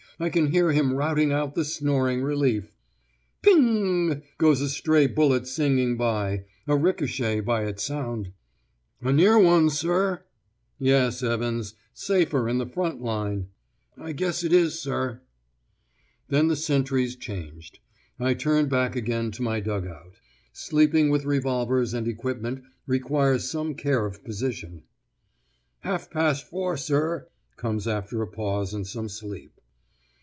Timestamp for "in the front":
12.47-13.01